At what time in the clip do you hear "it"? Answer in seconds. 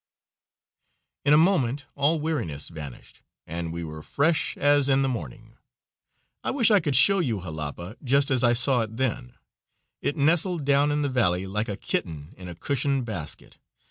8.81-8.97, 10.01-10.17